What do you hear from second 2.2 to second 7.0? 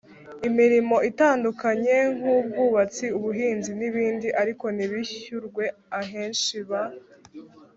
ubwubatsi ubuhinzi n ibindi ariko ntibishyurwe Ahenshi ba